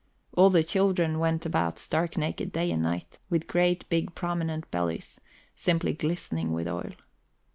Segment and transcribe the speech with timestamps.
[0.33, 5.21] All the children went about stark naked night and day, with great big prominent bellies
[5.55, 6.93] simply glistening with oil.